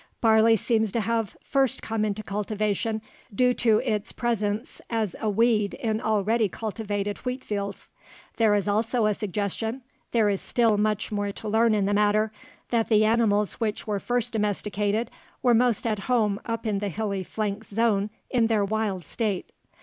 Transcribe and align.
Barley 0.19 0.55
seems 0.55 0.91
to 0.93 0.99
have 0.99 1.37
first 1.43 1.83
come 1.83 2.03
into 2.03 2.23
cultivation 2.23 3.03
due 3.35 3.53
to 3.53 3.77
its 3.85 4.11
presence 4.11 4.81
as 4.89 5.15
a 5.19 5.29
weed 5.29 5.75
in 5.75 6.01
already 6.01 6.49
cultivated 6.49 7.19
wheat 7.19 7.43
fields. 7.43 7.87
There 8.37 8.55
is 8.55 8.67
also 8.67 9.05
a 9.05 9.13
suggestion 9.13 9.83
there 10.11 10.27
is 10.27 10.41
still 10.41 10.75
much 10.79 11.11
more 11.11 11.31
to 11.33 11.47
learn 11.47 11.75
in 11.75 11.85
the 11.85 11.93
matter 11.93 12.31
that 12.71 12.89
the 12.89 13.05
animals 13.05 13.59
which 13.59 13.85
were 13.85 13.99
first 13.99 14.33
domesticated 14.33 15.11
were 15.43 15.53
most 15.53 15.85
at 15.85 15.99
home 16.09 16.41
up 16.47 16.65
in 16.65 16.79
the 16.79 16.89
hilly 16.89 17.21
flanks 17.23 17.67
zone 17.69 18.09
in 18.31 18.47
their 18.47 18.65
wild 18.65 19.05
state. 19.05 19.51